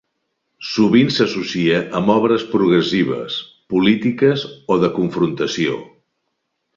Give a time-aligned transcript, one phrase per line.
[0.67, 3.37] Sovint s'associa amb obres progressives,
[3.75, 5.77] polítiques o de confrontació.